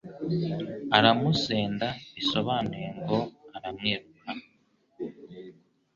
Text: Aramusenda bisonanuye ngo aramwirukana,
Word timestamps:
Aramusenda 0.97 1.87
bisonanuye 2.13 2.87
ngo 2.99 3.19
aramwirukana, 3.55 4.45